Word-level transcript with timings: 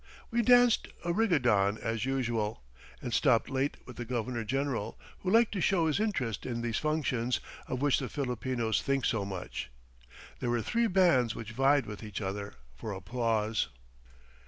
We 0.31 0.41
danced 0.41 0.87
a 1.05 1.13
rigodon 1.13 1.77
as 1.77 2.05
usual, 2.05 2.63
and 3.03 3.13
stopped 3.13 3.51
late 3.51 3.77
with 3.85 3.97
the 3.97 4.03
Governor 4.03 4.43
General, 4.43 4.97
who 5.19 5.29
liked 5.29 5.51
to 5.51 5.61
show 5.61 5.85
his 5.85 5.99
interest 5.99 6.43
in 6.43 6.61
these 6.63 6.79
functions, 6.79 7.39
of 7.67 7.83
which 7.83 7.99
the 7.99 8.09
Filipinos 8.09 8.81
think 8.81 9.05
so 9.05 9.25
much. 9.25 9.69
There 10.39 10.49
were 10.49 10.63
three 10.63 10.87
bands, 10.87 11.35
which 11.35 11.51
vied 11.51 11.85
with 11.85 12.01
each 12.03 12.19
other 12.19 12.55
for 12.73 12.91
applause. 12.93 13.67